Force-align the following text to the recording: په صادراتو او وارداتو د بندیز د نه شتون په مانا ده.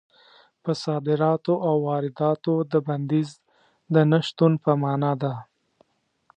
په 0.63 0.71
صادراتو 0.83 1.53
او 1.67 1.75
وارداتو 1.87 2.53
د 2.71 2.73
بندیز 2.87 3.29
د 3.93 3.95
نه 4.11 4.19
شتون 4.27 4.53
په 4.63 4.71
مانا 4.81 5.13
ده. 5.21 5.33